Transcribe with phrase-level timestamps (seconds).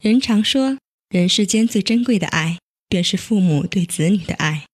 [0.00, 0.78] 人常说，
[1.10, 2.56] 人世间最珍贵的爱，
[2.88, 4.64] 便是父母对子女的爱。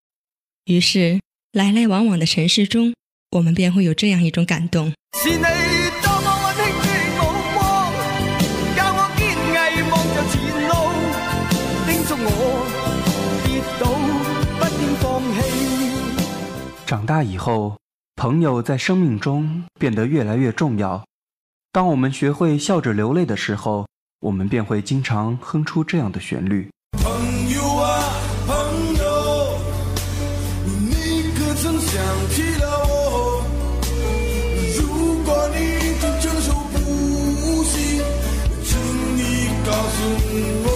[0.66, 2.94] 于是，来来往往的尘世中，
[3.32, 4.92] 我们便会有这样一种感动。
[16.86, 17.76] 长大以后，
[18.14, 21.04] 朋友在生命中变得越来越重要。
[21.72, 23.88] 当我们学会笑着流泪的时候，
[24.20, 26.68] 我们便会经常哼出这样的旋律。
[26.92, 28.00] 朋友啊，
[28.46, 29.58] 朋友，
[30.66, 33.44] 你可曾想起了我？
[34.78, 36.78] 如果你正承受不
[37.64, 38.00] 起，
[38.64, 38.78] 请
[39.16, 39.96] 你告诉
[40.64, 40.66] 我。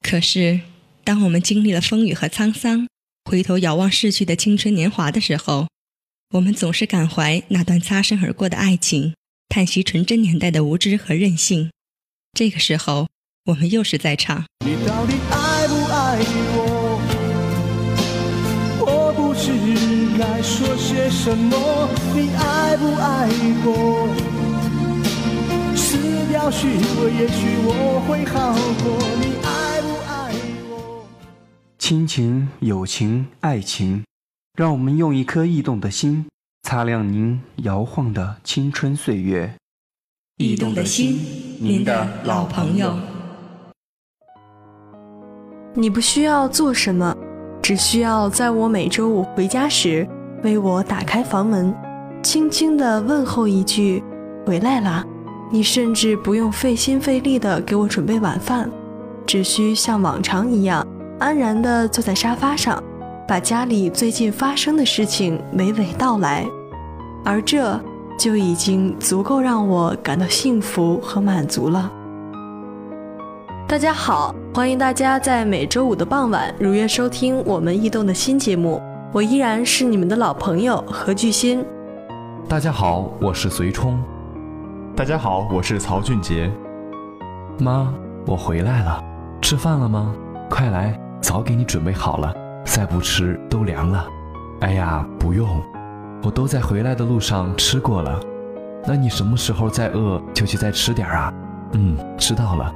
[0.00, 0.60] 可是，
[1.04, 2.88] 当我们经历了风雨和沧桑，
[3.30, 5.68] 回头遥望逝去的青春年华的时候，
[6.30, 9.14] 我们总是感怀那段擦身而过的爱情，
[9.48, 11.70] 叹息纯真年代的无知和任性。
[12.32, 13.08] 这个时候，
[13.46, 14.44] 我们又是在唱。
[14.64, 16.18] 你到底爱不爱
[16.52, 17.00] 我？
[18.80, 19.50] 我不知
[20.18, 21.88] 该说些什么。
[22.14, 23.28] 你爱不爱
[23.64, 24.08] 我？
[25.74, 25.96] 撕
[26.30, 26.68] 掉虚
[27.00, 28.86] 伪，也许我会好过。
[29.20, 30.34] 你爱不爱
[30.68, 31.06] 我？
[31.78, 34.04] 亲情、友情、爱情，
[34.58, 36.26] 让我们用一颗驿动的心，
[36.68, 39.54] 擦亮您摇晃的青春岁月。
[40.38, 41.16] 驿动的心，
[41.60, 42.92] 您的老朋友。
[45.74, 47.16] 你不需要做什么，
[47.62, 50.04] 只需要在我每周五回家时
[50.42, 51.72] 为我打开房门，
[52.20, 54.02] 轻轻的问候一句
[54.44, 55.06] “回来啦”。
[55.52, 58.68] 你甚至不用费心费力的给我准备晚饭，
[59.24, 60.84] 只需像往常一样。
[61.20, 62.82] 安然的坐在沙发上，
[63.28, 66.44] 把家里最近发生的事情娓娓道来，
[67.26, 67.76] 而这
[68.16, 71.90] 就已经足够让我感到幸福和满足了。
[73.66, 78.80] 大家好，欢迎大家在每周五的傍晚如约收听我们异动的新节目，
[79.12, 81.66] 我依然是你们的老朋友何巨新。
[82.48, 84.00] 大家好，我是随冲。
[84.94, 86.48] 大家好，我是曹俊杰。
[87.58, 87.92] 妈，
[88.24, 89.02] 我回来了，
[89.42, 90.14] 吃饭了吗？
[90.48, 90.96] 快来。
[91.20, 92.32] 早给你准备好了，
[92.64, 94.06] 再不吃都凉了。
[94.60, 95.60] 哎呀，不用，
[96.26, 98.18] 我都在回来的路上吃过了。
[98.84, 101.32] 那你什么时候再饿就去再吃点啊？
[101.74, 102.74] 嗯，知道了。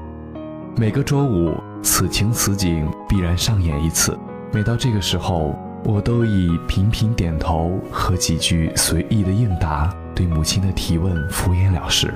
[0.77, 1.53] 每个周五，
[1.83, 4.17] 此情此景必然上演一次。
[4.53, 5.53] 每到这个时候，
[5.85, 12.15] 我都以频频点头和几句随意的应答，对母亲的提问敷衍了事。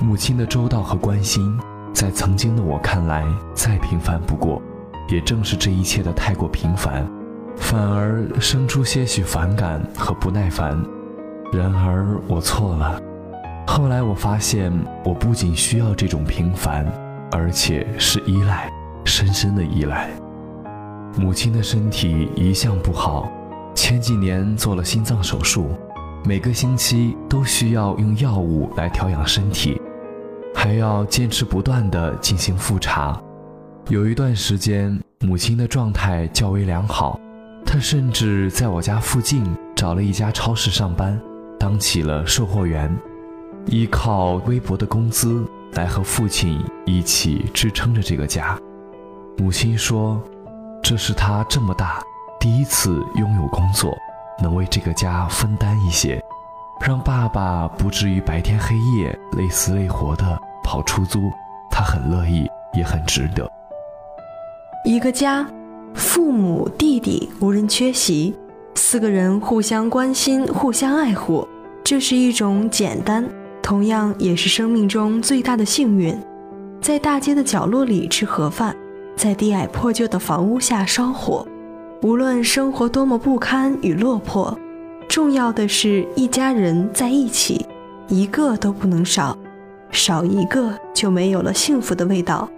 [0.00, 1.58] 母亲的周到和关心，
[1.92, 4.62] 在曾经的我看来再平凡不过。
[5.08, 7.04] 也正是这一切的太过平凡，
[7.60, 10.76] 反而生出些许反感和不耐烦。
[11.52, 13.00] 然而我错了。
[13.66, 14.72] 后来我发现，
[15.04, 16.84] 我不仅需要这种平凡，
[17.30, 18.68] 而且是依赖，
[19.04, 20.10] 深深的依赖。
[21.16, 23.30] 母亲的身体一向不好，
[23.74, 25.68] 前几年做了心脏手术，
[26.24, 29.80] 每个星期都需要用药物来调养身体，
[30.54, 33.20] 还要坚持不断的进行复查。
[33.88, 37.20] 有一段时间，母亲的状态较为良好，
[37.72, 41.16] 他甚至在我家附近找了一家超市上班，
[41.56, 42.92] 当起了售货员，
[43.66, 48.58] 依靠微薄的工资来和父亲一起支撑着这个家。
[49.38, 50.20] 母亲说
[50.82, 52.02] ：“这是她这么大
[52.40, 53.96] 第一次拥有工作，
[54.42, 56.20] 能为这个家分担一些，
[56.84, 61.30] 让爸爸不至于白天黑夜累死累活的跑出租，
[61.70, 63.48] 她很乐意，也很值得。”
[64.84, 65.46] 一个家，
[65.94, 68.34] 父母、弟弟无人缺席，
[68.74, 71.46] 四个人互相关心、互相爱护，
[71.82, 73.28] 这是一种简单，
[73.62, 76.16] 同样也是生命中最大的幸运。
[76.80, 78.74] 在大街的角落里吃盒饭，
[79.16, 81.46] 在低矮破旧的房屋下烧火，
[82.02, 84.58] 无论生活多么不堪与落魄，
[85.08, 87.66] 重要的是一家人在一起，
[88.08, 89.36] 一个都不能少，
[89.90, 92.48] 少一个就没有了幸福的味道。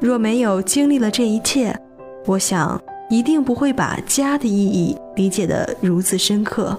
[0.00, 1.74] 若没有经历了这一切，
[2.26, 2.80] 我想
[3.10, 6.78] 一定不会把家的意义理解得如此深刻。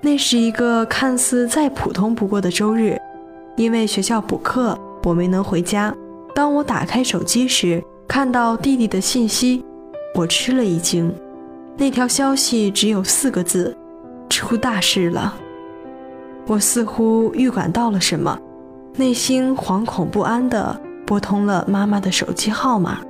[0.00, 2.96] 那是一个看似再普通不过的周日，
[3.56, 5.92] 因为学校补课，我没能回家。
[6.34, 9.64] 当我打开手机时，看到弟弟的信息，
[10.14, 11.12] 我吃了一惊。
[11.76, 13.76] 那条消息只有四个字
[14.30, 15.34] ：“出大事了。”
[16.46, 18.38] 我似乎预感到了什么，
[18.96, 20.80] 内心惶恐不安的。
[21.04, 23.00] 拨通了妈妈的手机号码，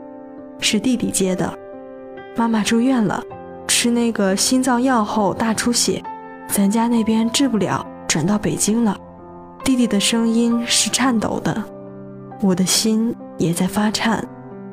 [0.60, 1.52] 是弟弟接的。
[2.36, 3.22] 妈妈住院了，
[3.66, 6.02] 吃那个心脏药后大出血，
[6.48, 8.96] 咱家那边治不了，转到北京了。
[9.64, 11.62] 弟弟的声音是颤抖的。
[12.40, 14.26] 我的心也在发颤。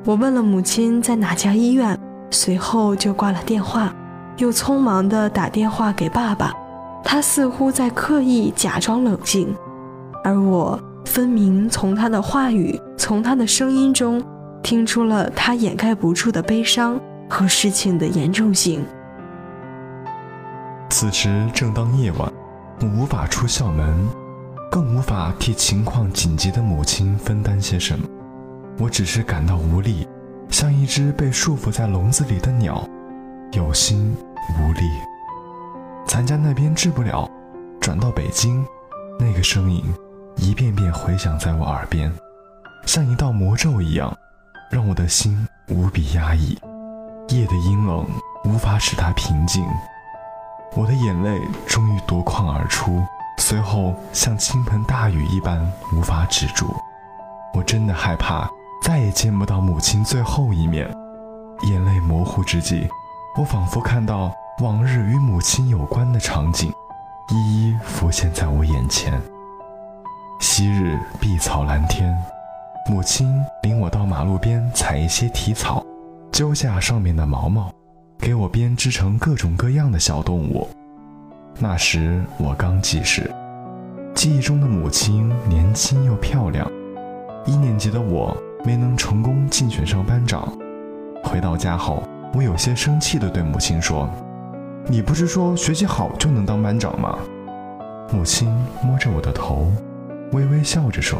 [0.05, 1.97] 我问了母亲在哪家医院，
[2.29, 3.91] 随后就挂了电话，
[4.37, 6.53] 又匆忙地打电话给爸爸。
[7.03, 9.55] 他似乎在刻意假装冷静，
[10.23, 14.23] 而我分明从他的话语、从他的声音中
[14.65, 18.83] 听出了他掩盖不住的悲伤和事情的严重性。
[20.89, 22.33] 此时正当夜晚，
[22.81, 23.95] 我无法出校门，
[24.71, 28.07] 更无法替情况紧急的母亲分担些什么。
[28.79, 30.07] 我只是感到无力，
[30.49, 32.83] 像一只被束缚在笼子里的鸟，
[33.51, 34.17] 有心
[34.59, 34.81] 无力。
[36.07, 37.29] 咱家那边治不了，
[37.79, 38.65] 转到北京，
[39.19, 39.83] 那个声音
[40.37, 42.11] 一遍遍回响在我耳边，
[42.87, 44.11] 像一道魔咒一样，
[44.69, 46.57] 让我的心无比压抑。
[47.29, 48.05] 夜的阴冷
[48.43, 49.65] 无法使它平静。
[50.75, 53.03] 我的眼泪终于夺眶而出，
[53.37, 55.59] 随后像倾盆大雨一般
[55.93, 56.67] 无法止住。
[57.53, 58.49] 我真的害怕
[58.83, 60.85] 再也见不到母亲最后一面。
[61.63, 62.87] 眼泪模糊之际，
[63.37, 66.71] 我仿佛看到往日与母亲有关的场景，
[67.29, 69.19] 一一浮现在我眼前。
[70.41, 72.13] 昔日碧草蓝天，
[72.87, 75.83] 母亲领我到马路边采一些蹄草，
[76.31, 77.73] 揪下上面的毛毛。
[78.19, 80.67] 给我编织成各种各样的小动物。
[81.57, 83.29] 那时我刚记事，
[84.13, 86.71] 记忆中的母亲年轻又漂亮。
[87.45, 90.47] 一年级的我没能成功竞选上班长。
[91.23, 92.03] 回到家后，
[92.35, 94.07] 我有些生气地对母亲说
[94.87, 97.17] ：“你不是说学习好就能当班长吗？”
[98.13, 98.47] 母亲
[98.83, 99.71] 摸着我的头，
[100.33, 101.19] 微微笑着说：“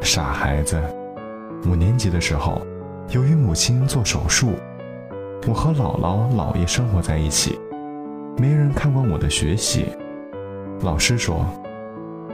[0.00, 0.80] 傻孩子，
[1.66, 2.60] 五年级的时候，
[3.10, 4.52] 由于母亲做手术。”
[5.46, 7.56] 我和姥姥、姥爷生活在一起，
[8.36, 9.86] 没人看管我的学习。
[10.80, 11.46] 老师说，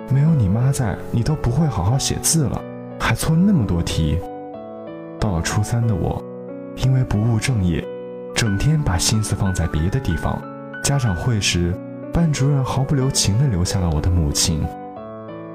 [0.09, 2.63] 没有你妈在，你都不会好好写字了，
[2.99, 4.19] 还错那么多题。
[5.21, 6.23] 到了初三的我，
[6.77, 7.87] 因为不务正业，
[8.35, 10.41] 整天把心思放在别的地方。
[10.83, 11.75] 家长会时，
[12.15, 14.65] 班主任毫不留情地留下了我的母亲。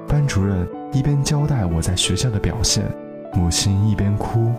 [0.06, 2.84] 班主任一边交代我在学校的表现，
[3.34, 4.52] 母亲一边哭。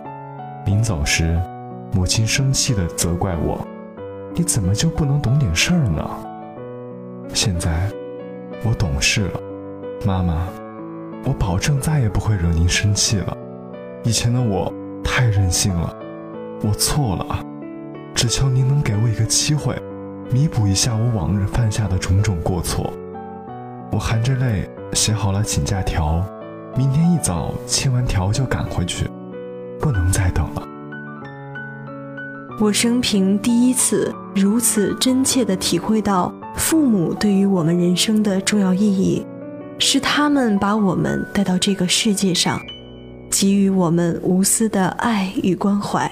[0.66, 1.40] 临走时。
[1.92, 3.66] 母亲生气地责怪我
[4.32, 6.08] ：“你怎么就不能懂点事儿呢？”
[7.34, 7.90] 现在
[8.62, 9.40] 我懂事了，
[10.06, 10.46] 妈妈，
[11.24, 13.36] 我保证再也不会惹您生气了。
[14.04, 14.72] 以前的我
[15.02, 15.92] 太任性了，
[16.62, 17.44] 我错了，
[18.14, 19.76] 只求您能给我一个机会，
[20.30, 22.92] 弥补一下我往日犯下的种种过错。
[23.92, 26.24] 我含着泪写好了请假条，
[26.76, 29.10] 明天一早签完条就赶回去，
[29.80, 30.62] 不能再等了。
[32.60, 39.26] 我生平第一次如此真切地体会到父母对于我们人生的重要意义，
[39.78, 42.60] 是他们把我们带到这个世界上，
[43.30, 46.10] 给予我们无私的爱与关怀。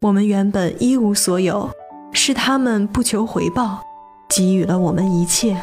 [0.00, 1.70] 我们原本一无所有，
[2.12, 3.80] 是他们不求回报，
[4.28, 5.56] 给予了我们一切。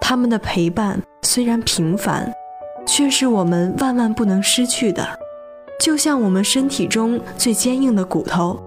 [0.00, 2.32] 他们的陪伴虽然平凡，
[2.86, 5.06] 却是我们万万不能失去的，
[5.78, 8.60] 就像我们身体中最坚硬的骨头。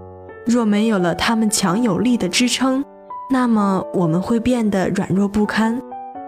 [0.45, 2.83] 若没有了他们强有力的支撑，
[3.29, 5.81] 那么我们会变得软弱不堪。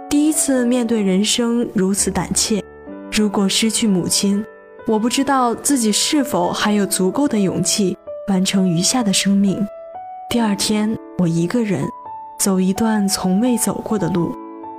[0.10, 2.64] 第一次面对人生如此胆怯，
[3.12, 4.44] 如果失去母亲，
[4.88, 7.98] 我不知道自己是否还有足够的勇气
[8.30, 9.66] 完成余下的生命。
[10.30, 11.86] 第二天，我一个人
[12.40, 14.34] 走一段从未走过的路，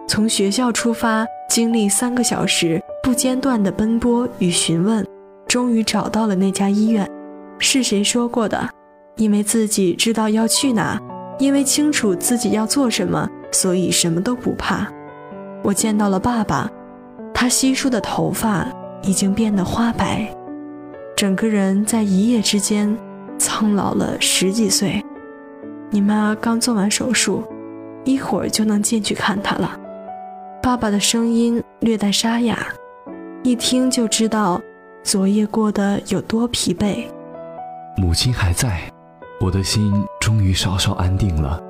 [0.08, 5.04] 从学校出发，经历三个小时不间断的奔波与询问，
[5.48, 7.08] 终于找到了那家医院。
[7.58, 8.68] 是谁说过的？
[9.16, 11.00] 因为自己知道要去哪，
[11.38, 14.86] 因为清楚自己要做什么，所以什么都不怕。
[15.62, 16.70] 我见到了爸爸，
[17.34, 18.68] 他稀疏的头发
[19.02, 20.32] 已经变得花白，
[21.16, 22.96] 整个人在一夜之间
[23.38, 25.02] 苍老了十几岁。
[25.90, 27.42] 你妈刚做完手术，
[28.04, 29.80] 一会儿就能进去看他了。
[30.66, 32.58] 爸爸的声音略带沙哑，
[33.44, 34.60] 一听就知道
[35.04, 37.06] 昨夜过得有多疲惫。
[37.96, 38.80] 母亲还在。
[39.40, 41.62] 我的心终于稍稍安定了，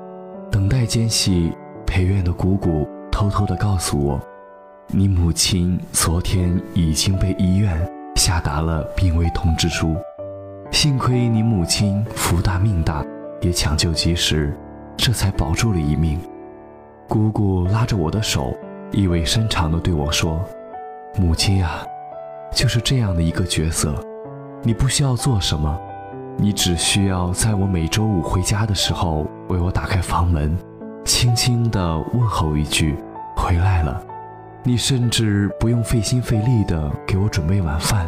[0.51, 1.51] 等待间隙，
[1.85, 4.19] 陪院的姑姑偷偷地告诉我，
[4.87, 7.79] 你母亲昨天已经被医院
[8.15, 9.95] 下达了病危通知书。
[10.71, 13.05] 幸亏你母亲福大命大，
[13.41, 14.57] 也抢救及时，
[14.97, 16.19] 这才保住了一命。
[17.07, 18.57] 姑姑拉着我的手，
[18.91, 20.43] 意味深长地对我说
[21.19, 21.85] ：“母亲啊，
[22.53, 23.93] 就是这样的一个角色，
[24.63, 25.77] 你不需要做什么。”
[26.39, 30.55] 你只需要在我每周五回家的时候为我打开房门，
[31.03, 32.95] 轻轻地问候一句
[33.35, 33.99] “回来了”，
[34.61, 38.07] 你甚至不用费心费力地给我准备晚饭，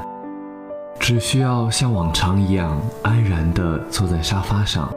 [1.00, 4.94] 只需要像往常一样安然地坐在沙发上，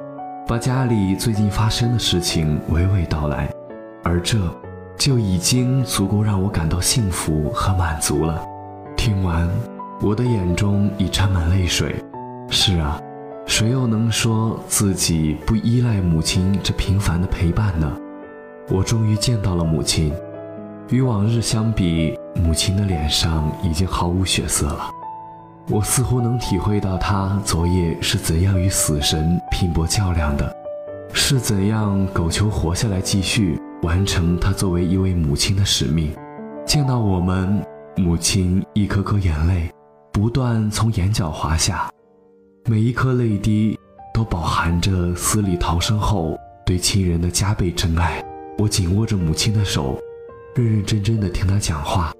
[0.46, 3.50] 把家里最近发生的事情娓娓道来，
[4.04, 4.36] 而这
[4.96, 8.40] 就已经足够让我感到幸福和满足了。
[8.96, 9.48] 听完，
[10.00, 11.96] 我的眼中已沾满泪水。
[12.48, 13.00] 是啊，
[13.46, 17.90] 谁又能说自己不依赖母亲这平凡的陪伴呢？
[18.68, 20.12] 我终于见到了母亲。
[20.88, 24.90] 与往日相比，母亲的脸上已经毫无血色了。
[25.68, 30.54] 我似乎能体会到她昨夜是怎样与死神拼搏较量的，
[31.12, 36.12] 是怎样苟求活下来，继续完成她作为一位母亲的使命。
[36.66, 37.62] 见到我们，
[37.96, 39.70] 母亲一颗颗眼泪
[40.12, 41.90] 不断从眼角滑下，
[42.66, 43.78] 每一颗泪滴
[44.14, 48.24] 都饱含着死里逃生后对亲人的加倍真爱。
[48.58, 49.98] 我紧握着母亲的手。
[50.54, 52.12] 认认真真的听她讲话，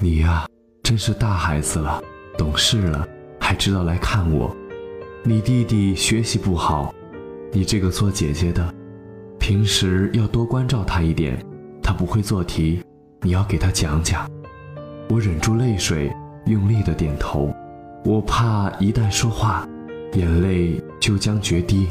[0.00, 0.44] 你呀，
[0.82, 2.02] 真是大孩子了，
[2.36, 3.06] 懂事了，
[3.38, 4.52] 还知道来看我。
[5.22, 6.92] 你弟弟学习不好，
[7.52, 8.74] 你这个做姐姐的，
[9.42, 11.36] 平时要多关照他一点。
[11.82, 12.80] 他不会做题，
[13.22, 14.24] 你要给他讲讲。
[15.10, 16.12] 我忍住泪水，
[16.46, 17.52] 用力的点头。
[18.04, 19.68] 我怕一旦说话，
[20.12, 21.88] 眼泪就将决堤。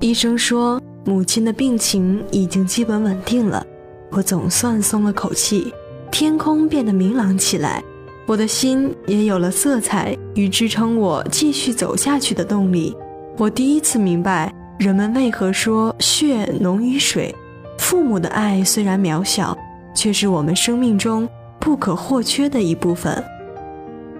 [0.00, 3.62] 医生说，母亲的病情已经基本稳定了。
[4.10, 5.74] 我总算松了口气，
[6.10, 7.84] 天空变得明朗起来，
[8.24, 12.96] 我的心也有了色彩与支撑我继续走下去的动力。
[13.36, 14.50] 我第一次明白，
[14.82, 17.32] 人们为何说血浓于水。
[17.78, 19.56] 父母的爱虽然渺小，
[19.94, 21.28] 却是我们生命中
[21.60, 23.22] 不可或缺的一部分。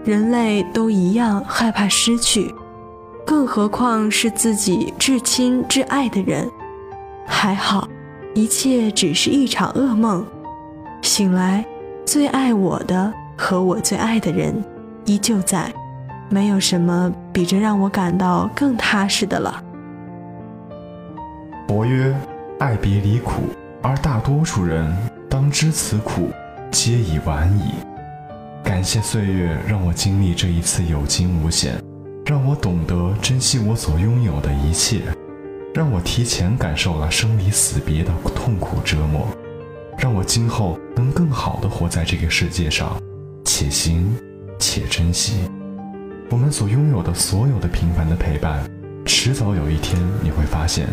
[0.04, 2.54] 人类都一样害怕失去，
[3.26, 6.48] 更何况是自己至亲至爱的人。
[7.26, 7.88] 还好。
[8.34, 10.24] 一切只是一场噩梦，
[11.02, 11.62] 醒来，
[12.06, 14.54] 最爱我的和我最爱的人
[15.04, 15.70] 依旧在，
[16.30, 19.62] 没有什么比这让我感到更踏实的了。
[21.74, 22.14] 佛曰：
[22.58, 23.44] 爱别离苦，
[23.80, 24.94] 而大多数人
[25.26, 26.28] 当知此苦，
[26.70, 27.72] 皆已晚矣。
[28.62, 31.82] 感谢岁月让我经历这一次有惊无险，
[32.26, 35.00] 让我懂得珍惜我所拥有的一切。
[35.72, 39.26] 让我提前感受了生离死别的痛苦折磨，
[39.96, 43.00] 让我今后能更好的活在这个世界上，
[43.46, 44.14] 且行
[44.58, 45.48] 且珍惜。
[46.28, 48.62] 我们所拥有的所有的平凡的陪伴，
[49.06, 50.86] 迟早有一天你会发现，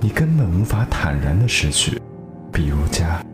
[0.00, 2.00] 你根本无法坦然的失去。
[2.52, 3.24] 比如家，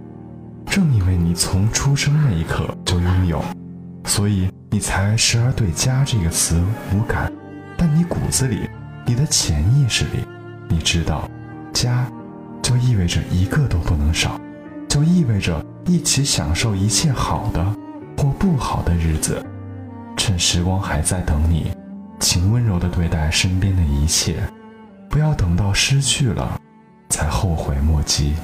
[0.66, 3.42] 正因为你从出生那一刻就拥有，
[4.04, 6.61] 所以你才时而对家这个词
[6.92, 7.32] 无感，
[7.76, 8.68] 但你骨子里，
[9.06, 10.26] 你的潜意识里。
[10.68, 11.30] 你知道，
[11.73, 12.06] 家
[12.61, 14.40] 就意味着一个都不能少，
[14.88, 17.64] 就意味着一起享受一切好的
[18.18, 19.44] 或不好的日子。
[20.16, 21.70] 趁时光还在等你，
[22.18, 24.42] 请温柔地对待身边的一切，
[25.16, 26.61] 不要等到失去了
[27.08, 28.35] 才后悔莫及。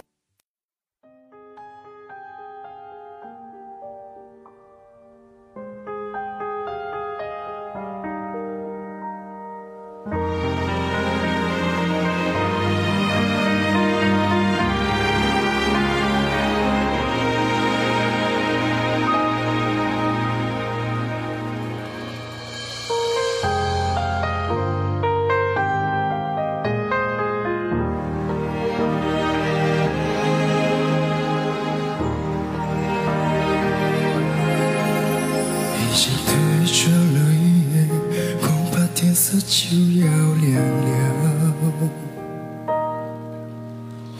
[39.40, 40.06] 就要
[40.40, 41.54] 凉了，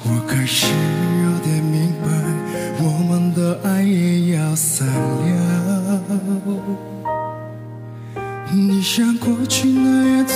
[0.05, 0.67] 我开始
[1.23, 2.07] 有点明白，
[2.83, 6.01] 我们的爱也要散了。
[8.55, 10.35] 你像过去那样走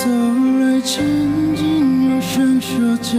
[0.60, 1.02] 来，紧
[1.54, 3.16] 紧用双手将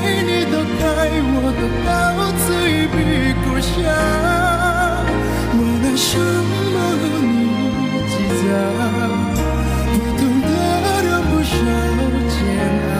[0.00, 0.86] 爱你的爱，
[1.20, 1.88] 我的刀
[2.38, 2.96] 子已笔
[3.44, 3.66] 勾下，
[5.54, 6.74] 我拿什么
[7.26, 7.34] 你
[8.08, 8.46] 计较？
[9.90, 10.48] 不懂得
[11.02, 11.52] 留不少
[12.32, 12.36] 煎
[12.88, 12.96] 熬，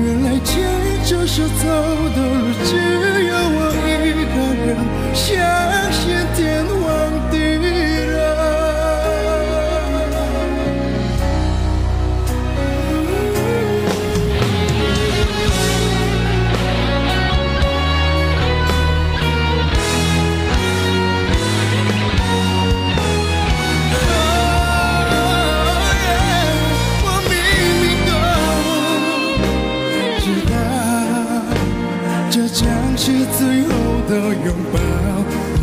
[0.00, 0.52] 原来这
[1.04, 2.03] 就是走。
[33.38, 33.74] 最后
[34.08, 35.53] 的拥抱。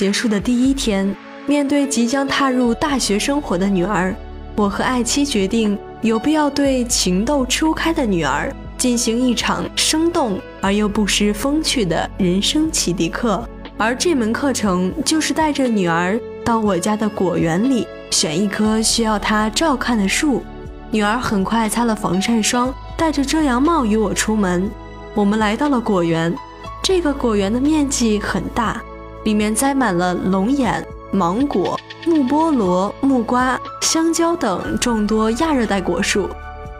[0.00, 4.16] 结束的第一天，面对即将踏入大学生活的女儿，
[4.56, 13.46] 我和爱妻决定有必要对情窦初开的女儿进行一场生动而又不失风趣的人生启迪课。
[13.76, 20.42] 而这门课程就是带着女儿到我家的果园里选一棵需要她照看的树。
[20.90, 24.70] 女儿很快擦了防晒霜，戴着遮阳帽与我出门。
[25.14, 26.34] 我们来到了果园，
[26.82, 28.82] 这个果园的面积很大，
[29.24, 36.28] 里面栽满了龙眼、芒果、木菠萝、木瓜、香蕉等众多亚热带果树，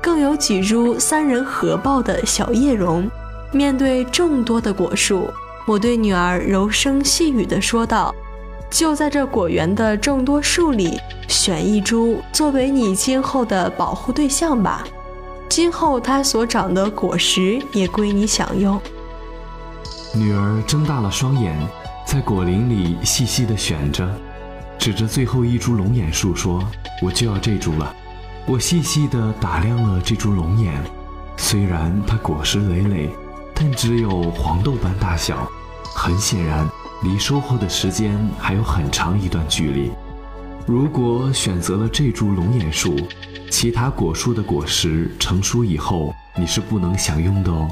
[0.01, 3.11] 更有几株三人合抱的小叶榕。
[3.53, 5.29] 面对众多的果树，
[5.67, 8.15] 我对女儿柔声细语地说道
[8.71, 14.85] ：“就在这果园的众多树里，选一株作为你今后的保护对象吧。”
[15.51, 18.81] 今后它所长的果实也归你享用。
[20.15, 21.59] 女儿睁大了双眼，
[22.05, 24.09] 在果林里细细地选着，
[24.79, 26.63] 指着最后一株龙眼树说
[27.03, 27.95] ：“我就要这株了。”
[28.47, 30.75] 我细细地打量了这株龙眼，
[31.37, 33.11] 虽然它果实累累，
[33.55, 35.49] 但只有黄豆般大小，
[35.95, 36.67] 很显然
[37.03, 39.93] 离收获的时间还有很长一段距离。
[40.67, 42.97] 如果选择了这株龙眼树，
[43.51, 47.71] 其他果树的果实成熟以后，你是不能享用的哦。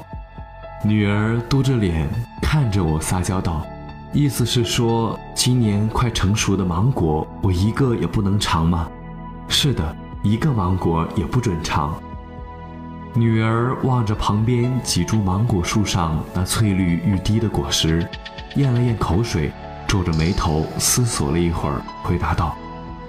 [0.85, 2.09] 女儿嘟着脸
[2.41, 3.67] 看着我撒娇道
[4.13, 8.89] ：“意思是说，今年快成熟的芒果，我一个也不能尝吗
[9.49, 11.95] ？”“是的。”一个芒果也不准尝。
[13.15, 18.07] 女儿望着旁边几株芒果树上那翠绿欲滴的果实，
[18.57, 19.53] 咽了咽口水，
[19.87, 22.57] 皱着眉头思索了一会儿，回答道：“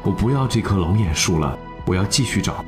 [0.03, 2.63] 我不要这棵龙眼树了，我要继续找。”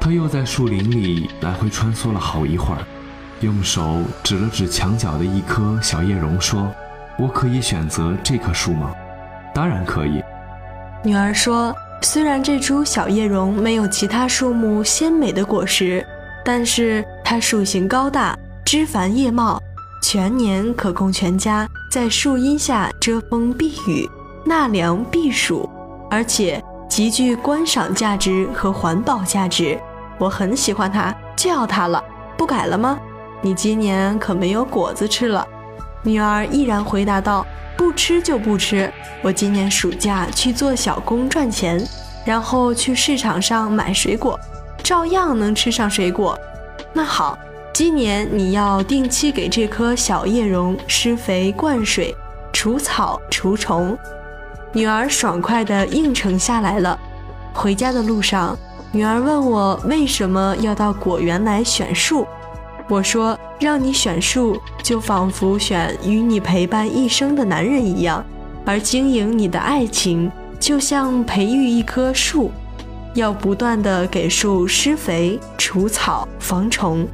[0.00, 2.80] 她又在树林里来回穿梭了好一会儿，
[3.42, 6.72] 用手指了指墙角的一棵小叶榕，说
[7.18, 8.92] ：“我可以选择这棵树吗
[9.54, 10.22] ？”“当然可以。”
[11.04, 11.74] 女儿说。
[12.02, 16.04] 虽然这株小叶榕没有其他树木鲜美的果实，
[16.44, 19.58] 但是它树形高大，枝繁叶茂，
[20.02, 24.06] 全年可供全家在树荫下遮风避雨、
[24.44, 25.70] 纳凉避暑，
[26.10, 29.80] 而且极具观赏价值和环保价值。
[30.18, 32.04] 我很喜欢它，就要它了，
[32.36, 32.98] 不改了吗？
[33.40, 35.46] 你今年可没有果子吃了。
[36.04, 37.44] 女儿毅然回答道。
[37.76, 38.88] 不吃就不吃，
[39.20, 41.84] 我今年暑假去做小工赚钱，
[42.24, 44.38] 然后去市场上买水果，
[44.80, 46.38] 照样能吃上水果。
[46.92, 47.36] 那好，
[47.72, 52.14] 今年你要定期给这棵小叶榕施肥灌水、
[52.52, 53.98] 除草除虫。
[54.72, 56.96] 女儿爽快地应承下来了。
[57.52, 58.56] 回家的路上，
[58.92, 62.24] 女儿问我为什么要到果园来选树。
[62.86, 68.22] 我说：“让你选树，就仿佛选与你陪伴一生的男人一样；
[68.66, 72.50] 而经营你的爱情，就像培育一棵树，
[73.14, 77.08] 要不断的给树施肥、除草、防虫，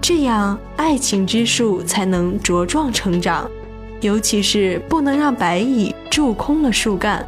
[0.00, 3.50] 这样爱情之树才能茁壮成长。
[4.00, 7.26] 尤其是不能让白蚁蛀空了树干。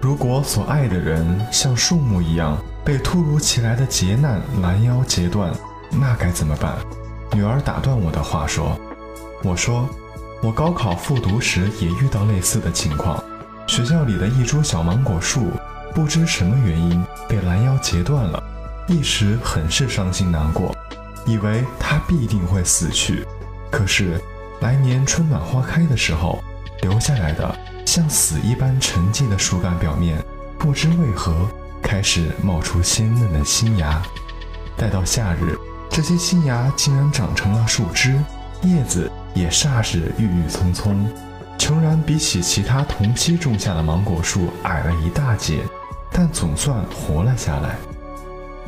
[0.00, 5.52] 如果所爱的人像树木一样被突如其来的劫难拦腰截断。”
[5.90, 6.76] 那该怎么办？
[7.32, 8.78] 女儿打断我的话说
[9.42, 9.88] ：“我说，
[10.42, 13.22] 我高考复读时也遇到类似的情况。
[13.66, 15.50] 学校里的一株小芒果树，
[15.92, 18.42] 不知什么原因被拦腰截断了，
[18.86, 20.74] 一时很是伤心难过，
[21.26, 23.26] 以为它必定会死去。
[23.70, 24.20] 可是
[24.60, 26.42] 来年春暖花开的时候，
[26.82, 30.24] 留下来的像死一般沉寂的树干表面，
[30.58, 31.34] 不知为何
[31.82, 34.00] 开始冒出鲜嫩的新芽。
[34.76, 35.58] 待到夏日。”
[35.90, 38.18] 这些新芽竟然长成了树枝，
[38.62, 41.08] 叶子也霎时郁郁葱葱，
[41.56, 45.60] 穷然比起其他同期种下的芒果树矮了一大截，
[46.12, 47.76] 但总算活了下来。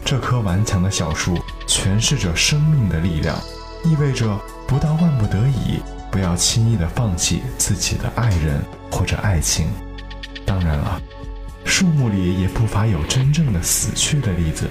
[0.05, 3.37] 这棵顽强的小树诠释着生命的力量，
[3.85, 9.67] 意味着不到万不得已，不要轻易的放弃自己的爱人或者爱情。
[10.47, 10.99] 当然了，
[11.67, 14.67] 树木里也不乏有真正的死去的例子。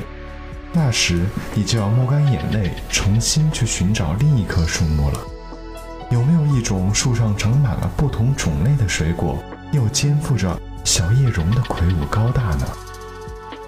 [0.77, 5.19] 那时，你就要抹干眼泪，重新去寻找另一棵树木了。
[6.11, 9.39] 有没有一种树上长满了不同种类的水果，
[9.71, 12.67] 又肩负着小叶榕的魁梧高大呢？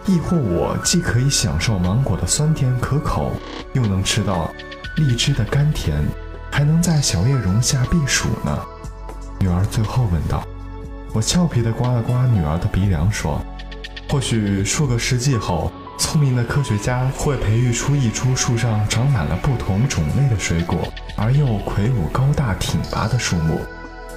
[0.06, 3.32] 亦或我既可以享受芒果的酸甜可口，
[3.74, 4.48] 又能吃到
[4.96, 6.06] 荔枝的甘甜，
[6.52, 8.56] 还能在小叶榕下避暑呢？
[9.40, 10.44] 女儿最后问道。
[11.12, 13.42] 我俏皮地刮了刮女儿的鼻梁，说
[14.08, 23.60] ：“或许数个世纪后。”聪明的科学家会培育出一株树上长满了不同种类的水果，而又魁梧高大挺拔的树木，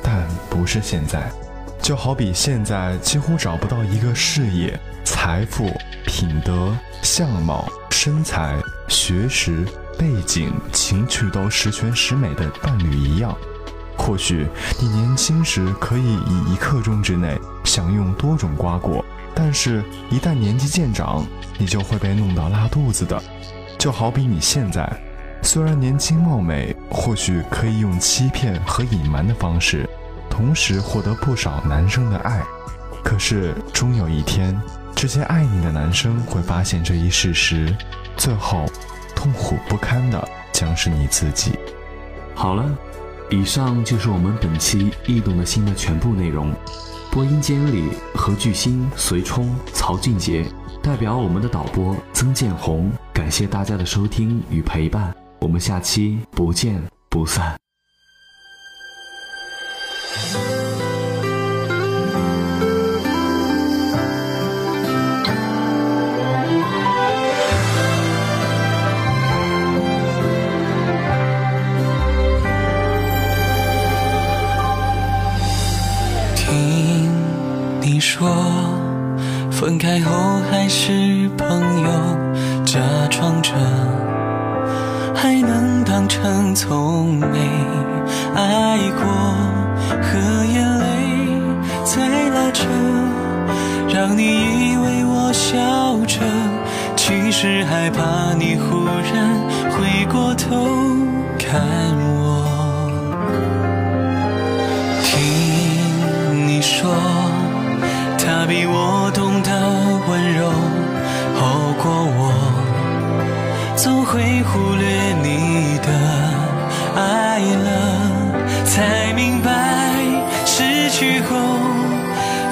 [0.03, 1.31] 但不是现在。
[1.83, 5.69] 就好比现在几乎找不到一个事业、财富、
[6.07, 8.57] 品德、相貌、身材、
[8.89, 9.67] 学识、
[9.99, 13.37] 背景、情趣都十全十美的伴侣一样。
[13.99, 14.47] 或许
[14.81, 19.05] 你年轻时可以以一刻钟之内享用多种瓜果。
[19.35, 21.27] 但是，一旦年纪渐长，
[21.59, 23.21] 你就会被弄到拉肚子的。
[23.79, 24.89] 就好比你现在，
[25.43, 29.89] 虽然年轻貌美，或许可以用欺骗和隐瞒的方式，
[30.31, 32.43] 同时获得不少男生的爱，
[33.03, 34.61] 可是终有一天，
[34.95, 37.75] 这些爱你的男生会发现这一事实，
[38.17, 38.67] 最后，
[39.17, 41.59] 痛苦不堪的将是你自己。
[42.35, 42.65] 好了，
[43.31, 46.55] 以上就是我们本期《异动的心》的全部内容。
[47.13, 50.47] 播音监理何巨星随冲曹俊杰
[50.83, 57.62] 代表我们的导播曾建红感谢大家的收听与陪伴我们下期不见不散。
[78.15, 78.29] 说
[79.51, 81.89] 分开后还是朋友
[82.63, 83.55] 假装着
[85.15, 87.39] 还能当成从没
[88.35, 89.07] 爱过
[90.03, 90.87] 和眼泪
[91.85, 92.67] 在拉扯
[93.89, 96.21] 让你以为我笑着
[96.95, 100.67] 其实害怕你忽然回过头
[101.39, 101.63] 看
[102.19, 102.32] 我。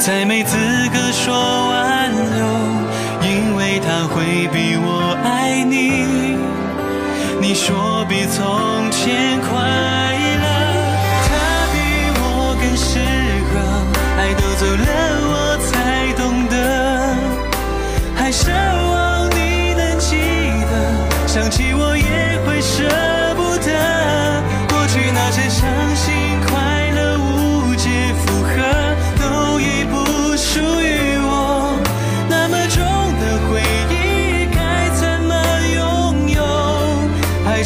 [0.00, 0.56] 在每次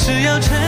[0.04, 0.63] 只要。